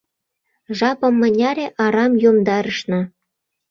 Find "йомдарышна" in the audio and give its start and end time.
2.23-3.01